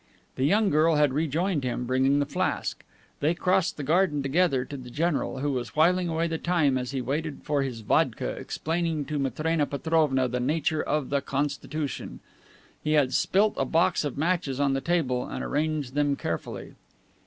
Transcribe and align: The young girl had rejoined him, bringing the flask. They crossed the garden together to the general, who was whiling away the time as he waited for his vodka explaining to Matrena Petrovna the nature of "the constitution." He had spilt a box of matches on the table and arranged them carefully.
The 0.35 0.45
young 0.45 0.71
girl 0.71 0.95
had 0.95 1.13
rejoined 1.13 1.63
him, 1.63 1.85
bringing 1.85 2.17
the 2.17 2.25
flask. 2.25 2.83
They 3.19 3.35
crossed 3.35 3.77
the 3.77 3.83
garden 3.83 4.23
together 4.23 4.65
to 4.65 4.75
the 4.75 4.89
general, 4.89 5.41
who 5.41 5.51
was 5.51 5.75
whiling 5.75 6.09
away 6.09 6.25
the 6.27 6.39
time 6.39 6.75
as 6.75 6.89
he 6.89 7.01
waited 7.03 7.41
for 7.43 7.61
his 7.61 7.81
vodka 7.81 8.29
explaining 8.29 9.05
to 9.05 9.19
Matrena 9.19 9.67
Petrovna 9.67 10.27
the 10.27 10.39
nature 10.39 10.81
of 10.81 11.11
"the 11.11 11.21
constitution." 11.21 12.19
He 12.83 12.93
had 12.93 13.13
spilt 13.13 13.53
a 13.57 13.65
box 13.65 14.03
of 14.03 14.17
matches 14.17 14.59
on 14.59 14.73
the 14.73 14.81
table 14.81 15.27
and 15.27 15.43
arranged 15.43 15.93
them 15.93 16.15
carefully. 16.15 16.73